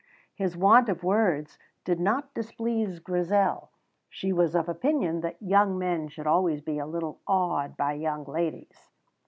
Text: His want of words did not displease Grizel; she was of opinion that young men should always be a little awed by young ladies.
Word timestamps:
His 0.33 0.57
want 0.57 0.89
of 0.89 1.03
words 1.03 1.59
did 1.85 1.99
not 1.99 2.33
displease 2.33 2.97
Grizel; 2.97 3.69
she 4.09 4.33
was 4.33 4.55
of 4.55 4.67
opinion 4.67 5.21
that 5.21 5.39
young 5.39 5.77
men 5.77 6.07
should 6.07 6.25
always 6.25 6.61
be 6.61 6.79
a 6.79 6.87
little 6.87 7.19
awed 7.27 7.77
by 7.77 7.93
young 7.93 8.23
ladies. 8.25 8.89